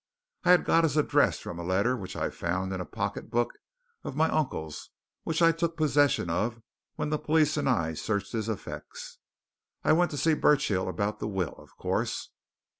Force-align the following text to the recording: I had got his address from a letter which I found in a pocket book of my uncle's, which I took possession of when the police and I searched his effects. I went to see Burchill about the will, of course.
I 0.43 0.49
had 0.49 0.65
got 0.65 0.83
his 0.83 0.97
address 0.97 1.37
from 1.37 1.59
a 1.59 1.63
letter 1.63 1.95
which 1.95 2.15
I 2.15 2.31
found 2.31 2.73
in 2.73 2.81
a 2.81 2.87
pocket 2.87 3.29
book 3.29 3.53
of 4.03 4.15
my 4.15 4.29
uncle's, 4.31 4.89
which 5.25 5.43
I 5.43 5.51
took 5.51 5.77
possession 5.77 6.27
of 6.27 6.59
when 6.95 7.11
the 7.11 7.19
police 7.19 7.55
and 7.55 7.69
I 7.69 7.93
searched 7.93 8.31
his 8.31 8.49
effects. 8.49 9.19
I 9.83 9.93
went 9.93 10.09
to 10.09 10.17
see 10.17 10.33
Burchill 10.33 10.89
about 10.89 11.19
the 11.19 11.27
will, 11.27 11.53
of 11.53 11.77
course. 11.77 12.29